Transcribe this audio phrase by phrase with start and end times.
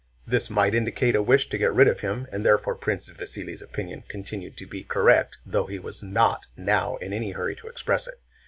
[0.25, 4.03] This might indicate a wish to get rid of him, and therefore Prince Vasíli's opinion
[4.07, 8.19] continued to be correct though he was not now in any hurry to express it.